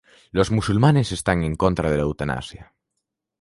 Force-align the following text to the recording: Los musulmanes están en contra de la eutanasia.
Los 0.31 0.49
musulmanes 0.49 1.11
están 1.11 1.43
en 1.43 1.55
contra 1.55 1.91
de 1.91 1.97
la 1.97 2.01
eutanasia. 2.07 2.73